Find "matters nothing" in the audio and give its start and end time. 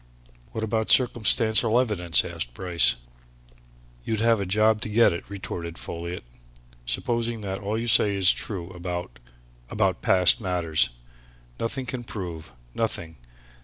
10.41-11.85